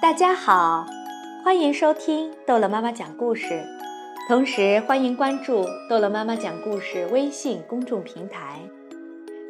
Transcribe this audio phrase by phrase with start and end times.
[0.00, 0.86] 大家好，
[1.44, 3.64] 欢迎收听逗乐妈妈讲故事，
[4.28, 8.60] 同时欢迎关注逗乐妈妈讲故事微信公众平台。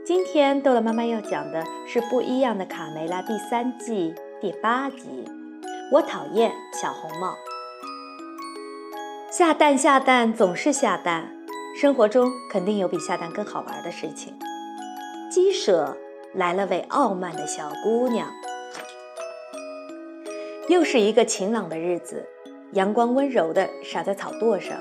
[0.05, 5.25] 今天逗乐妈妈要讲的是《不一样的卡梅拉》第三季第八集。
[5.93, 7.35] 我讨厌小红帽。
[9.31, 11.31] 下蛋下蛋总是下蛋，
[11.81, 14.35] 生活中肯定有比下蛋更好玩的事情。
[15.31, 15.97] 鸡舍
[16.35, 18.29] 来了位傲慢的小姑娘。
[20.69, 22.29] 又是一个晴朗的日子，
[22.73, 24.77] 阳光温柔地洒在草垛上。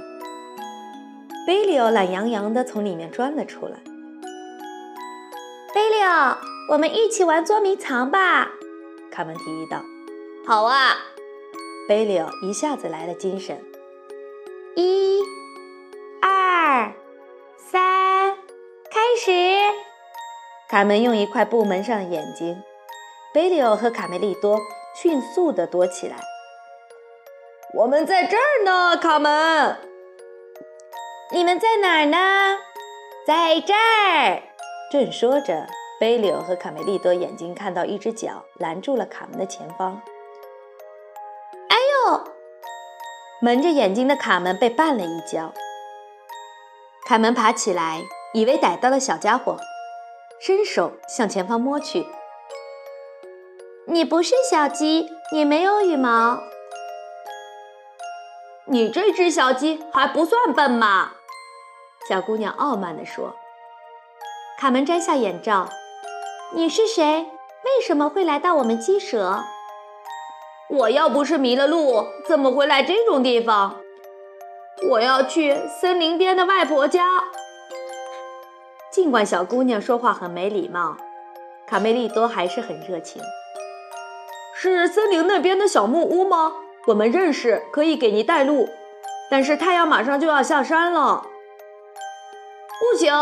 [1.46, 3.78] 贝利奥懒洋洋地从里面钻了出来。
[5.76, 6.40] 贝利奥，
[6.72, 8.52] 我们一起玩捉迷藏吧！
[9.12, 9.84] 卡门提议道。
[10.48, 10.96] 好啊！
[11.88, 13.64] 贝利奥一下子来了精神。
[14.76, 15.20] 一、
[16.20, 16.92] 二、
[17.58, 18.36] 三，
[18.90, 19.32] 开始！
[20.68, 22.60] 卡门用一块布蒙上了眼睛。
[23.32, 24.60] 贝利奥和卡梅利多。
[24.96, 26.16] 迅速地躲起来。
[27.74, 29.78] 我们在这儿呢，卡门。
[31.32, 32.58] 你们在哪儿呢？
[33.28, 34.42] 在这儿。
[34.92, 35.68] 正说着，
[36.00, 40.02] 贝柳和卡梅利多眼睛看到一只脚拦住了卡门的前方。
[41.68, 42.24] 哎呦！
[43.42, 45.54] 蒙着眼睛的卡门被绊了一跤。
[47.06, 48.02] 卡门爬起来，
[48.34, 49.58] 以为逮到了小家伙，
[50.40, 52.08] 伸手向前方摸去。
[53.96, 56.44] 你不是小鸡，你没有羽毛。
[58.66, 61.14] 你这只小鸡还不算笨嘛？
[62.10, 63.34] 小姑娘傲慢地说。
[64.60, 65.70] 卡门摘下眼罩。
[66.54, 67.22] 你是谁？
[67.64, 69.40] 为什么会来到我们鸡舍？
[70.70, 73.78] 我要不是迷了路，怎么会来这种地方？
[74.90, 77.24] 我要去森林边的外婆家。
[78.92, 80.98] 尽管小姑娘说话很没礼貌，
[81.66, 83.22] 卡梅利多还是很热情。
[84.58, 86.54] 是森林那边的小木屋吗？
[86.88, 88.70] 我们认识，可以给您带路。
[89.30, 91.26] 但是太阳马上就要下山了，
[92.80, 93.14] 不行，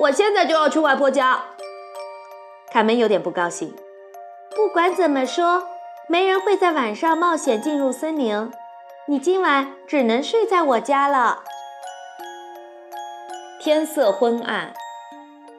[0.00, 1.42] 我现在就要去外婆家。
[2.72, 3.74] 卡门有点不高兴。
[4.56, 5.64] 不管怎么说，
[6.08, 8.50] 没人会在晚上冒险进入森林。
[9.08, 11.42] 你今晚只能睡在我家了。
[13.60, 14.72] 天色昏暗，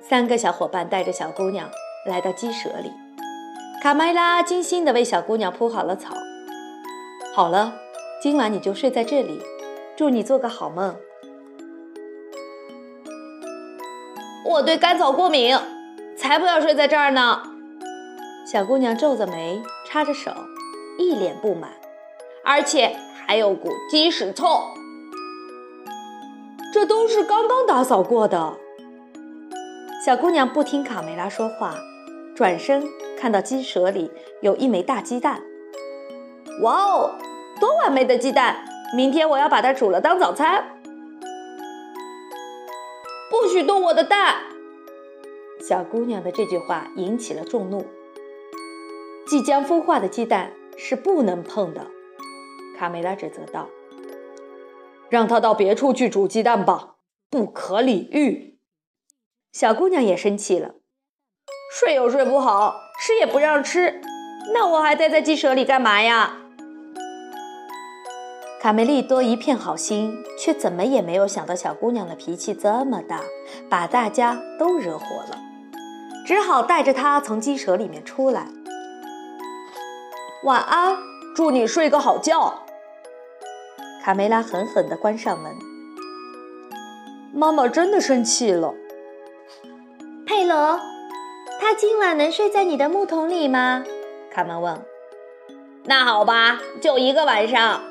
[0.02, 1.70] 三个小伙伴带着小姑娘
[2.06, 2.92] 来到鸡舍里。
[3.82, 6.14] 卡梅拉精心的为小姑娘铺好了草。
[7.34, 7.76] 好了，
[8.22, 9.42] 今晚你就睡在这里，
[9.96, 10.94] 祝你做个好梦。
[14.46, 15.58] 我对干草过敏，
[16.18, 17.42] 才不要睡在这儿呢。
[18.46, 20.32] 小姑娘皱着眉，插着手，
[20.98, 21.70] 一脸不满，
[22.44, 22.94] 而且
[23.26, 24.46] 还有股鸡屎臭。
[26.74, 28.58] 这都是刚刚打扫过的。
[30.06, 31.76] 小姑娘不听卡梅拉说话，
[32.36, 32.84] 转身。
[33.20, 34.10] 看到鸡舍里
[34.42, 35.44] 有一枚大鸡蛋，
[36.62, 37.18] 哇哦，
[37.60, 38.66] 多完美的鸡蛋！
[38.96, 40.80] 明天我要把它煮了当早餐。
[43.30, 44.44] 不许动我的蛋！
[45.60, 47.86] 小姑娘的这句话引起了众怒。
[49.28, 51.88] 即将孵化的鸡蛋是不能碰的，
[52.78, 53.68] 卡梅拉指责道
[55.10, 56.96] ：“让他到别处去煮鸡蛋吧，
[57.30, 58.58] 不可理喻。”
[59.52, 60.76] 小姑娘也生气了。
[61.72, 64.02] 睡又睡不好，吃也不让吃，
[64.54, 66.34] 那我还待在鸡舍里干嘛呀？
[68.62, 73.22] 卡梅利多一片好心，却怎么也没有想到小姑娘的脾气这么大，
[73.70, 75.38] 把大家都惹火了，
[76.26, 78.48] 只好带着她从鸡舍里面出来。
[80.44, 80.98] 晚安，
[81.34, 82.64] 祝你睡个好觉。
[84.04, 85.54] 卡梅拉狠狠地关上门。
[87.34, 88.74] 妈妈真的生气了，
[90.26, 90.82] 佩罗。
[91.60, 93.84] 他今晚能睡在你的木桶里吗？
[94.32, 94.82] 卡门问。
[95.84, 97.82] 那好吧，就一个晚上。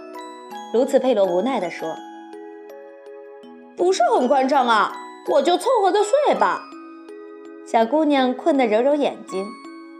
[0.72, 1.94] 卢茨佩罗无奈地说
[3.76, 4.96] ：“不是很宽敞啊，
[5.28, 6.62] 我就凑合着睡吧。”
[7.70, 9.46] 小姑娘困得揉揉眼睛，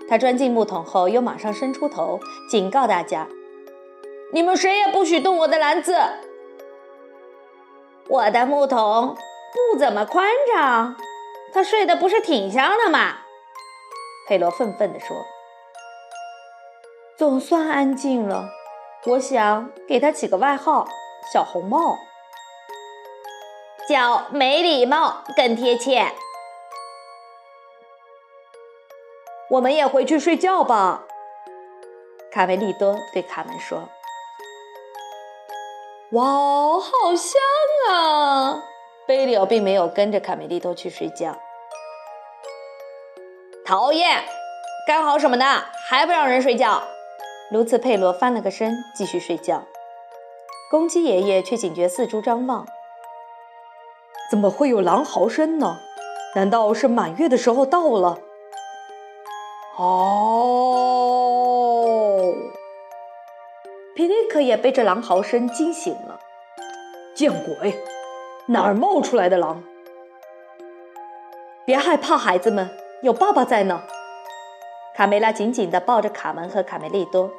[0.09, 2.19] 她钻进木桶后，又马上伸出头，
[2.51, 3.29] 警告大家
[4.33, 5.95] ：“你们谁也不许动我的篮子！
[8.09, 9.15] 我的木桶
[9.73, 10.97] 不怎么宽敞，
[11.53, 13.19] 他睡得不是挺香的吗？”
[14.29, 15.25] 佩罗愤愤地说
[17.17, 18.51] ：“总算安静了，
[19.07, 20.87] 我想给他起个外号
[21.33, 21.97] ‘小红帽’，
[23.89, 26.13] 叫没礼貌更贴切。
[29.49, 31.07] 我们也回去睡觉吧。”
[32.31, 33.89] 卡梅利多对卡门说。
[36.13, 36.23] “哇，
[36.79, 37.41] 好香
[37.91, 38.63] 啊！”
[39.09, 41.35] 贝里奥并没有跟着卡梅利多去睡觉。
[43.69, 44.25] 讨厌，
[44.87, 45.45] 干好什么呢？
[45.91, 46.85] 还不让人睡觉？
[47.51, 49.63] 卢茨佩罗翻了个身，继续睡觉。
[50.71, 52.67] 公鸡爷爷却警觉四处张望。
[54.31, 55.81] 怎么会有狼嚎声呢？
[56.35, 58.19] 难道是满月的时候到了？
[59.77, 59.93] 哦！
[63.95, 66.19] 皮迪克也被这狼嚎声惊醒了。
[67.15, 67.79] 见鬼！
[68.47, 69.63] 哪儿冒出来的狼？
[71.67, 72.71] 别害怕，孩子们，
[73.03, 73.83] 有爸爸在呢。
[74.95, 77.31] 卡梅拉紧紧地抱着卡门和卡梅利多，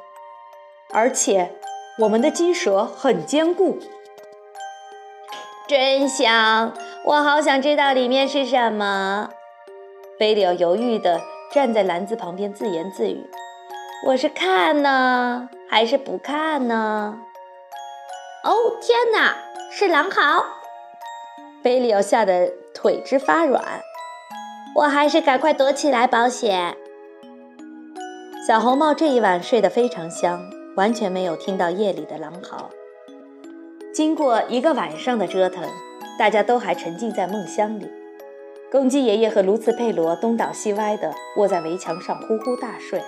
[0.92, 1.54] 而且
[1.98, 3.78] 我们的金蛇很坚固。
[5.68, 6.72] 真香！
[7.04, 9.30] 我好想知道里面是什么。
[10.18, 11.20] 贝里奥犹豫地
[11.52, 13.28] 站在篮子旁边，自言自语
[14.08, 17.18] ：“我是看呢，还是不看呢？”
[18.42, 19.36] 哦，天哪！
[19.70, 20.44] 是狼嚎！
[21.62, 23.62] 贝里奥吓得腿直发软。
[24.76, 26.76] 我还是赶快躲起来保险。
[28.46, 30.42] 小红帽这一晚睡得非常香，
[30.76, 32.70] 完全没有听到夜里的狼嚎。
[33.92, 35.64] 经过一个晚上的折腾，
[36.18, 37.90] 大家都还沉浸在梦乡里。
[38.70, 43.02] 公鸡爷爷和卢茨佩罗东倒西歪地卧在围墙上呼呼大睡。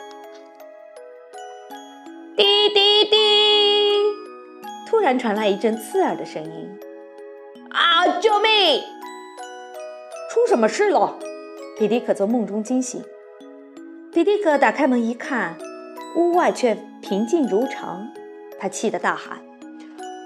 [2.36, 3.16] 滴滴滴！
[4.88, 6.78] 突然传来一阵刺耳的声音
[7.70, 8.18] ：“啊！
[8.20, 8.82] 救命！
[10.30, 11.16] 出什么事了？”
[11.82, 13.02] 皮迪克从梦中惊醒。
[14.12, 15.58] 皮迪克打开门一看，
[16.14, 18.06] 屋外却平静如常。
[18.56, 19.44] 他气得大喊。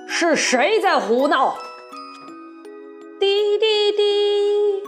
[0.07, 1.57] 是谁在胡闹？
[3.19, 4.83] 滴滴滴，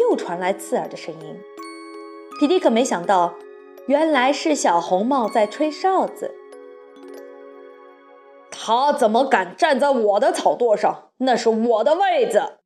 [0.00, 1.38] 又传来刺耳的声音。
[2.40, 3.36] 皮迪克没想到，
[3.86, 6.34] 原来是小红帽在吹哨子。
[8.50, 11.12] 他怎么敢站在我的草垛上？
[11.18, 12.58] 那是我的位子！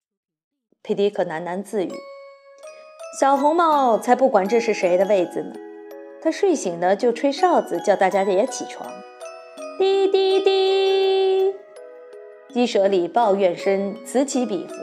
[0.83, 1.93] 皮迪克喃喃自语。
[3.21, 5.53] 小红帽才不管这是谁的位子呢。
[6.21, 8.91] 他睡醒了就吹哨子，叫大家也起床。
[9.79, 11.55] 滴滴滴。
[12.53, 14.75] 鸡舍里抱怨声此起彼伏，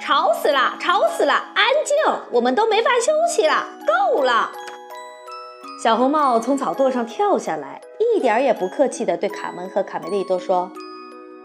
[0.00, 1.32] 吵死了，吵死了！
[1.32, 1.96] 安静，
[2.30, 3.66] 我们都没法休息了，
[4.14, 4.52] 够了！
[5.82, 10.70] 小红帽从草垛上跳下来，一点也不客气地对卡门和卡梅利多说：“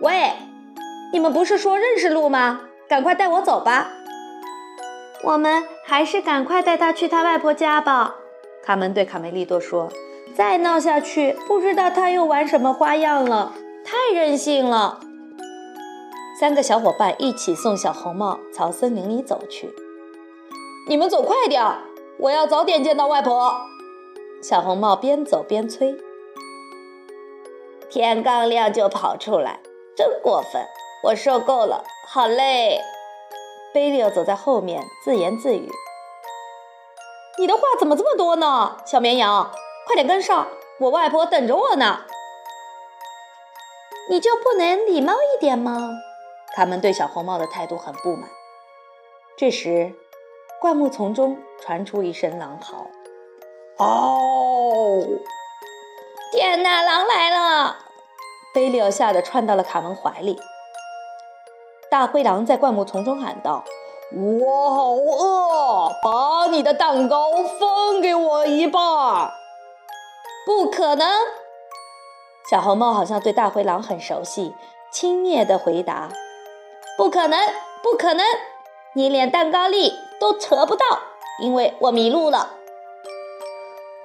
[0.01, 0.33] 喂，
[1.11, 2.61] 你们不是说认识路吗？
[2.87, 3.89] 赶快带我走吧！
[5.23, 8.15] 我们还是赶快带他去他外婆家吧。”
[8.63, 9.89] 卡门对卡梅利多说
[10.35, 13.53] ：“再闹下去，不知道他又玩什么花样了，
[13.85, 14.99] 太任性了。”
[16.39, 19.73] 三个小伙伴一起送小红帽朝森林里走去。
[20.87, 21.63] 你们走快点，
[22.19, 23.55] 我要早点见到外婆。
[24.41, 25.95] 小红帽边走边催。
[27.89, 29.59] 天刚亮就跑出来，
[29.95, 30.61] 真过分！
[31.03, 32.81] 我受够了，好累。
[33.75, 35.69] 贝利奥走在后面自言自语
[37.37, 38.77] ：“你的话怎么这么多呢？
[38.85, 39.51] 小绵羊，
[39.85, 40.47] 快点跟上，
[40.79, 42.05] 我外婆等着我呢。
[44.09, 45.89] 你就不能礼貌一点吗？”
[46.55, 48.29] 他们对小红帽的态度很不满。
[49.35, 49.93] 这时，
[50.61, 52.87] 灌木丛中传出一声狼嚎
[53.75, 55.05] ：“哦！
[56.31, 57.75] 天哪，狼来了！”
[58.55, 60.39] 贝利奥吓得窜到了卡门怀里。
[61.89, 63.63] 大灰狼在灌木丛中喊道
[64.13, 68.81] ：“我好饿，把你的蛋糕分给我一半。”
[70.45, 71.07] 不可能！
[72.49, 74.53] 小红帽好像对大灰狼很熟悉，
[74.91, 76.09] 轻蔑地回答。
[76.97, 77.39] 不可能，
[77.81, 78.25] 不可能！
[78.93, 80.85] 你连蛋糕粒都扯不到，
[81.41, 82.49] 因为我迷路了。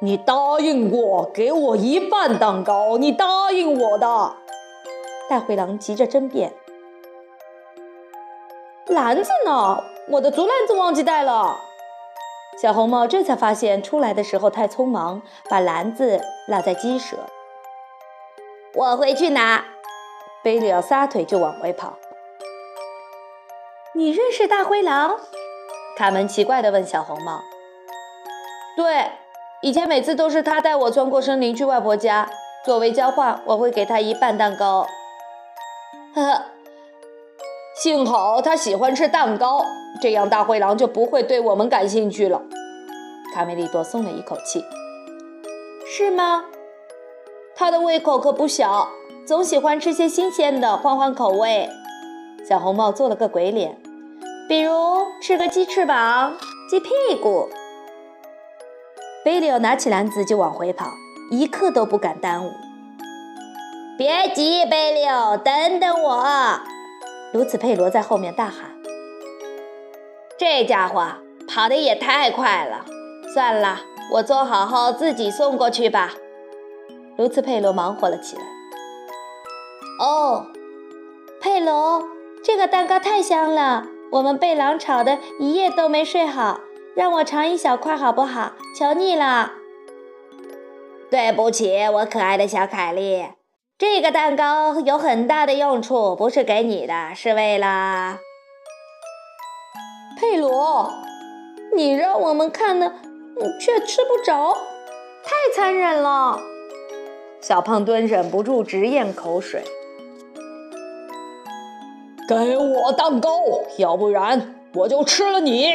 [0.01, 4.35] 你答应过给我一半蛋糕，你答应我的。
[5.29, 6.55] 大灰狼急着争辩。
[8.91, 9.85] 篮子呢？
[10.09, 11.59] 我的竹篮子忘记带了。
[12.61, 17.17] 小红帽这才发现出来的时候太匆忙，把篮子落在鸡舍。
[18.75, 19.65] 我回去拿。
[20.43, 21.99] 贝利奥撒腿就往回跑。
[23.95, 25.17] 你认识大灰狼？
[25.97, 27.41] 卡门奇怪地问小红帽。
[28.77, 29.11] 对，
[29.63, 32.29] 以前每次都是他带我穿过森林去外婆家，
[32.65, 34.87] 作为交换，我会给他一半蛋糕。
[36.15, 36.45] 呵呵，
[37.83, 39.65] 幸好他喜欢吃蛋糕，
[40.03, 42.43] 这样大灰狼就不会对我们感兴趣了。
[43.35, 44.63] 卡梅利多松了一口气。
[45.87, 46.45] 是吗？
[47.57, 48.91] 他的胃口可不小，
[49.27, 51.71] 总喜欢吃些新鲜的，换换口味。
[52.47, 53.81] 小红帽做了个鬼脸，
[54.47, 54.75] 比如
[55.23, 56.37] 吃个鸡翅膀、
[56.69, 56.91] 鸡屁
[57.23, 57.49] 股。
[59.25, 60.91] 贝利奥拿起篮子就往回跑，
[61.31, 62.51] 一刻都不敢耽误。
[63.97, 66.61] 别急，贝利奥，等等我！
[67.33, 68.77] 卢茨佩罗在后面大喊
[70.37, 71.07] ：“这家伙
[71.47, 72.85] 跑得也太快了！
[73.33, 73.83] 算了，
[74.15, 76.15] 我做好后自己送过去吧。”
[77.17, 78.43] 卢茨佩罗忙活了起来。
[80.01, 80.47] 哦，
[81.41, 82.03] 佩罗，
[82.43, 86.61] 这个蛋糕太香了，我们被狼吵得一夜都没睡好，
[86.97, 88.55] 让我尝一小块好不好？
[88.77, 89.53] 求你了。
[91.09, 93.27] 对不起，我可爱的小凯莉，
[93.81, 98.19] 这个蛋糕有很大的用处，不是给你的，是为了
[100.21, 100.93] 佩罗。
[101.75, 102.93] 你让我们看的，
[103.59, 104.53] 却吃不着，
[105.25, 106.39] 太残忍了。
[107.41, 109.65] 小胖墩忍不住直咽口水。
[112.29, 113.41] 给我蛋糕，
[113.79, 115.73] 要不然我就吃了你！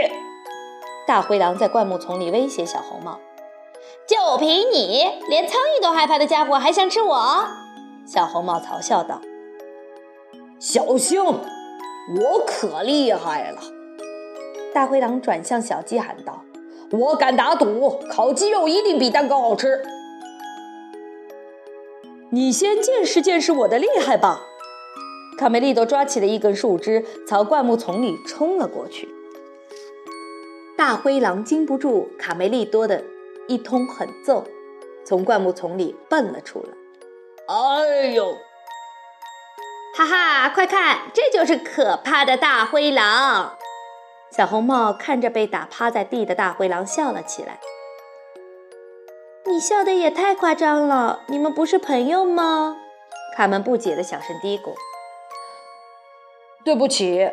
[1.07, 3.17] 大灰狼在灌木丛里威胁小红帽
[4.07, 7.47] ：“就凭你，连苍蝇都害怕的家伙，还想吃我？”
[8.05, 9.19] 小红帽嘲笑道
[10.59, 13.59] ：“小心，我可厉害了！”
[14.73, 16.43] 大灰狼转向小鸡喊道
[16.91, 19.81] ：“我敢打赌，烤鸡肉一定比蛋糕好吃。
[22.29, 24.41] 你先见识见识我的厉害吧！”
[25.39, 29.09] 卡梅利多抓起了一根树枝，朝灌木丛里冲了过去。
[30.77, 33.03] 大灰狼经不住卡梅利多的
[33.47, 34.45] 一通狠揍，
[35.03, 36.84] 从灌木丛里蹦了出来。
[37.47, 38.37] 哎呦！
[39.95, 43.55] 哈哈，快看，这就是可怕的大灰狼！
[44.31, 47.59] 小红帽看着被打趴在地的大灰狼，笑了起来。
[49.45, 51.21] 你笑的也太夸张了！
[51.27, 52.77] 你们不是朋友吗？
[53.37, 54.73] 卡门不解的小声嘀咕
[56.65, 57.31] ：“对不起，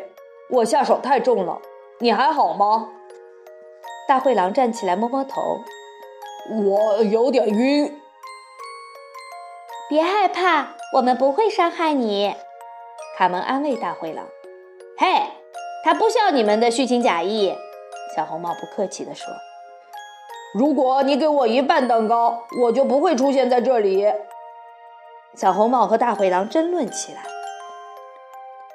[0.49, 1.59] 我下手太重了。
[1.99, 2.89] 你还好吗？”
[4.07, 5.61] 大灰狼站起来摸摸头
[6.63, 7.99] ：“我有点晕。”
[9.93, 12.33] 别害怕，我们不会伤害你。”
[13.15, 14.25] 卡门安慰大灰狼。
[14.97, 15.07] “嘿！”
[15.85, 17.55] 他不笑你们的虚情假意，
[18.15, 19.31] 小红帽不客气地说
[20.57, 24.11] ：“如果你给我一半蛋糕，我就不会出现在这里。”
[25.37, 27.21] 小红帽和大灰狼争论起来。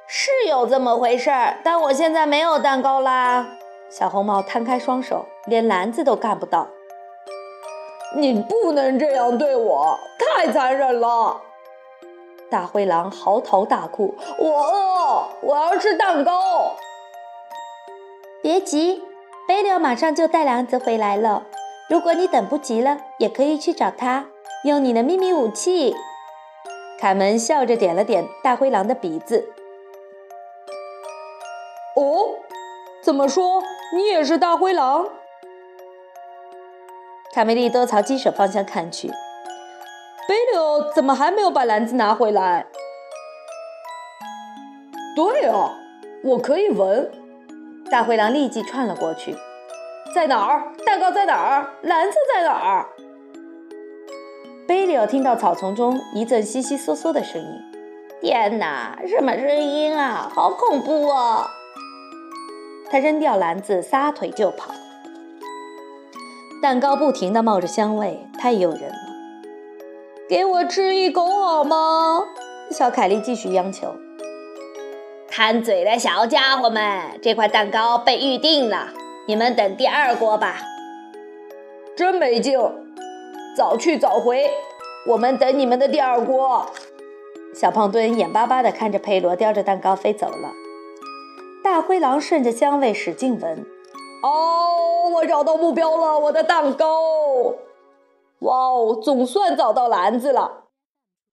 [0.06, 3.56] 是有这么回事儿，但我现在没有蛋糕啦。
[3.90, 6.68] 小红帽摊开双手，连篮子都干不到。
[8.16, 11.42] 你不能这样对我，太残忍了！
[12.50, 16.76] 大灰狼嚎啕大哭：“我饿，我要吃蛋糕。”
[18.40, 19.02] 别急，
[19.46, 21.44] 贝利马上就带篮子回来了。
[21.90, 24.28] 如果你等不及了，也可以去找他，
[24.64, 25.94] 用你的秘密武器。
[26.98, 29.52] 凯门笑着点了点大灰狼的鼻子。
[31.94, 32.30] 哦，
[33.02, 33.62] 怎么说？
[33.94, 35.08] 你也是大灰狼？
[37.38, 42.66] 卡梅利多朝鸡舍方向看去，贝利怎么还没有把篮子拿回来？
[45.14, 45.70] 对哦，
[46.24, 47.08] 我可以闻。
[47.92, 49.36] 大灰狼立即窜了过去，
[50.12, 50.72] 在哪儿？
[50.84, 51.70] 蛋糕在哪儿？
[51.82, 52.86] 篮子在哪儿？
[54.66, 57.62] 贝利奥听到草丛中一阵悉悉嗦嗦的声音。
[58.20, 60.28] 天哪，什么声音啊？
[60.34, 61.46] 好恐怖哦！
[62.90, 64.74] 他扔掉篮子，撒腿就跑。
[66.60, 68.98] 蛋糕不停地冒着香味，太诱人了。
[70.28, 72.24] 给我吃一口好吗？
[72.72, 73.94] 小凯莉继续央求。
[75.30, 78.88] 贪嘴的小家伙们，这块蛋糕被预定了，
[79.28, 80.56] 你们等第二锅吧。
[81.96, 82.58] 真没劲，
[83.56, 84.50] 早去早回，
[85.06, 86.66] 我们等你们的第二锅。
[87.54, 90.50] 小胖墩眼巴巴地看着佩罗叼着蛋糕飞走了。
[91.62, 93.64] 大灰狼顺着香味使劲闻，
[94.22, 96.86] 哦，我找到目标了，我的蛋糕！
[98.40, 100.64] 哇哦，总算找到篮子了。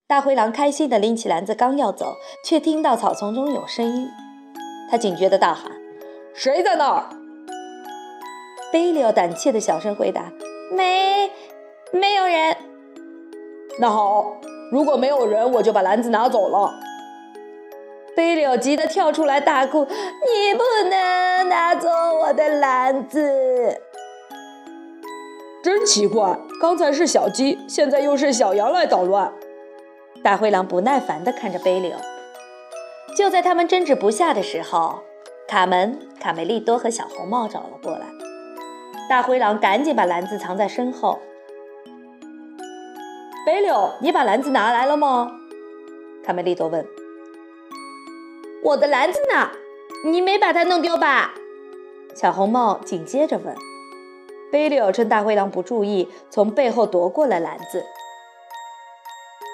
[0.08, 2.14] 大灰狼开心地拎起篮子，刚要走，
[2.44, 4.08] 却听到草丛中有声音。
[4.90, 5.72] 他警觉地大喊
[6.32, 7.06] ：“谁在那儿？”
[8.72, 10.32] 贝利奥胆怯地小声回答
[10.70, 11.30] ：“没，
[11.92, 12.56] 没有人。”
[13.78, 14.36] 那好，
[14.70, 16.72] 如果没有人，我就把篮子拿走了。
[18.16, 19.84] 贝利奥急得跳出来大哭
[20.24, 21.88] ：“你不能拿走
[22.22, 23.82] 我的篮子！”
[25.62, 29.30] 真奇怪，刚才是小鸡，现在又是小羊来捣乱。
[30.24, 31.92] 大灰狼不耐烦地看着贝柳。
[33.16, 35.00] 就在他们争执不下的时候，
[35.46, 38.06] 卡门、卡梅利多和小红帽找了过来。
[39.10, 41.18] 大灰狼赶紧把篮子藏在身后。
[43.44, 45.32] 贝利奥，你把篮子拿来了吗？
[46.24, 46.84] 卡梅利多问。
[48.66, 49.50] 我的篮子呢？
[50.04, 51.34] 你没把它弄丢吧？
[52.16, 53.54] 小红帽紧接着问。
[54.50, 57.84] 贝利奥趁大灰狼不注意，从背后夺过了篮子。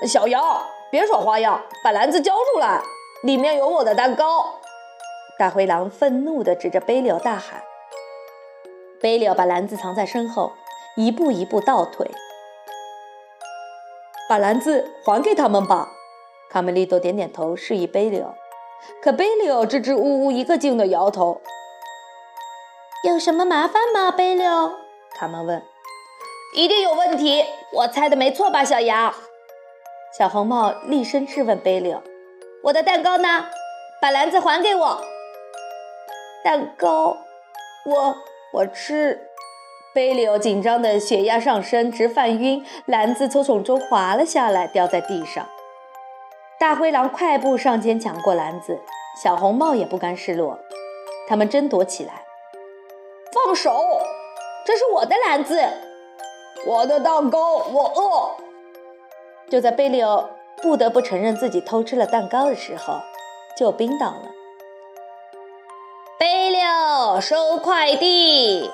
[0.07, 0.43] 小羊，
[0.91, 2.81] 别耍花样，把篮子交出来，
[3.23, 4.59] 里面有我的蛋糕！
[5.39, 7.63] 大灰狼愤怒地指着贝利奥大喊。
[8.99, 10.53] 贝利奥把篮子藏在身后，
[10.97, 12.11] 一步一步倒退。
[14.27, 15.91] 把篮子还给他们吧。
[16.49, 18.35] 卡梅利多点点头，示意贝利奥。
[19.03, 21.41] 可贝利奥支支吾吾，一个劲的摇头。
[23.05, 24.73] 有什么麻烦吗，贝利奥？
[25.15, 25.63] 卡门问。
[26.55, 29.13] 一定有问题，我猜的没错吧，小羊？
[30.17, 32.03] 小红帽厉声质问贝利奥
[32.65, 33.47] ：“我的蛋糕呢？
[34.01, 35.01] 把篮子还给我。”
[36.45, 37.17] 蛋糕，
[37.87, 38.17] 我
[38.53, 39.29] 我吃。
[39.95, 45.49] 贝利奥紧张的血压上升，直犯晕，篮子从手中滑了下来，掉在地上。
[46.63, 48.79] 大灰狼快步上前抢过篮子，
[49.21, 50.61] 小红帽也不甘示弱，
[51.27, 52.25] 他们争夺起来。
[53.33, 53.83] 放手！
[54.65, 55.61] 这是我的篮子，
[56.65, 59.51] 我的蛋糕，我饿。
[59.51, 60.31] 就在贝利奥
[60.63, 63.01] 不得不承认自己偷吃了蛋糕的时候，
[63.57, 64.31] 救兵到了。
[66.17, 68.71] 贝利奥收快递。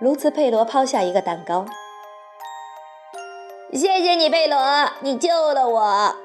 [0.00, 1.66] 卢茨佩罗抛下一个蛋糕。
[3.72, 4.58] 谢谢你，贝罗，
[5.02, 6.16] 你救了我。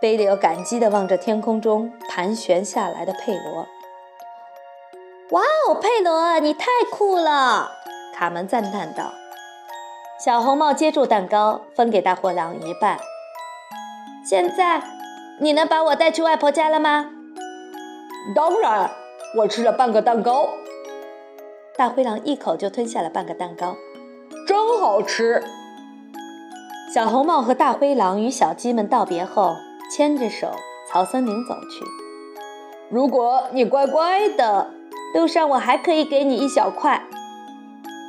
[0.00, 3.66] 贝利奥感激地望着天空中盘旋下来的佩罗。
[5.30, 7.72] 哇哦，佩罗，你太酷了！
[8.14, 9.12] 卡门赞叹道。
[10.22, 12.98] 小红帽接住蛋糕，分给大灰狼一半。
[14.24, 14.82] 现在，
[15.40, 17.10] 你能把我带去外婆家了吗？
[18.34, 18.90] 当然，
[19.38, 20.48] 我吃了半个蛋糕。
[21.76, 23.76] 大灰狼一口就吞下了半个蛋糕，
[24.46, 25.42] 真好吃。
[26.94, 29.56] 小红帽和大灰狼与小鸡们道别后，
[29.90, 30.48] 牵着手
[30.90, 31.84] 朝森林走去。
[32.90, 34.70] 如果你乖乖的。
[35.14, 37.06] 路上我还可以给你一小块。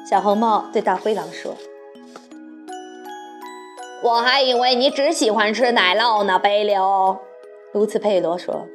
[0.09, 1.55] 小红帽对大灰狼说
[4.03, 7.17] ：“我还以为你只喜欢吃奶酪呢。”贝柳，
[7.71, 8.67] 卢茨佩罗说：“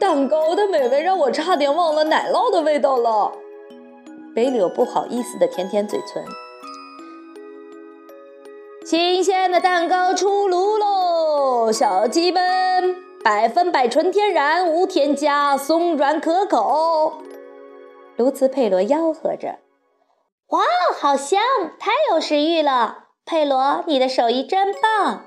[0.00, 3.32] 蛋糕的美味让我差点忘了奶酪的味道了。”
[4.34, 6.24] 贝柳不好意思的舔舔嘴唇。
[8.86, 10.86] 新鲜的蛋糕出炉喽，
[11.72, 12.42] 小鸡们！
[13.24, 17.14] 百分百纯天然，无添加，松软可口。
[18.16, 19.60] 卢茨佩罗吆喝着
[20.50, 20.60] ：“哇，
[21.00, 21.40] 好香，
[21.78, 23.04] 太有食欲了！
[23.24, 25.24] 佩罗，你的手艺真棒！”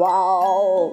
[0.00, 0.92] 哇哦，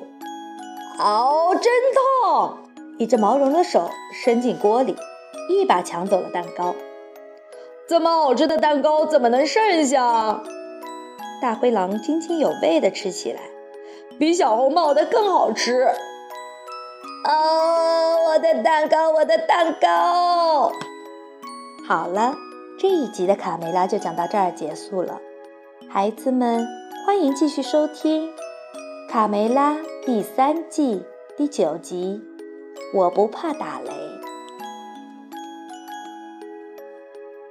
[0.98, 2.58] 好，真痛！
[2.98, 4.95] 一只毛茸的手伸进锅里，
[5.50, 6.74] 一把抢走了蛋糕。
[7.88, 10.41] 这么好吃的蛋糕怎么能剩下？
[11.41, 13.41] 大灰狼津津有味地吃起来。
[14.17, 15.88] 比小红帽的更好吃
[17.25, 18.25] 哦！
[18.28, 20.71] 我的蛋糕，我的蛋糕。
[21.88, 22.34] 好了，
[22.80, 25.19] 这一集的卡梅拉就讲到这儿结束了。
[25.89, 26.65] 孩子们，
[27.06, 28.30] 欢迎继续收听
[29.10, 29.73] 《卡梅拉》
[30.06, 31.04] 第三季
[31.36, 32.21] 第九集。
[32.93, 33.91] 我不怕打雷。